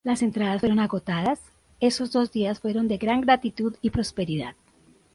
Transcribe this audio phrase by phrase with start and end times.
[0.03, 1.39] Las entradas fueron agotadas,
[1.79, 4.55] esos dos días fueron de gran gratitud y prosperidad.